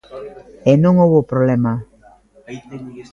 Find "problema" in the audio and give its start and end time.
1.31-1.73